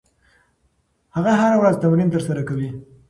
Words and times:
هغه 1.15 1.31
هره 1.41 1.57
ورځ 1.61 1.75
تمرین 1.83 2.09
ترسره 2.13 2.41
کوي. 2.49 2.69